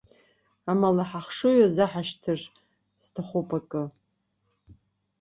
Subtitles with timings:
[0.71, 2.39] Амала, ҳахшыҩ азаҳашьҭыр
[3.03, 3.83] сҭахуп акы.